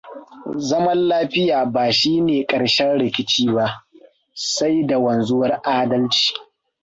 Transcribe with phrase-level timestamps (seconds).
[0.69, 3.85] Zaman lafiya ba shine ƙarshen rikici ba,
[4.33, 6.33] sai da wanzuwar adalci.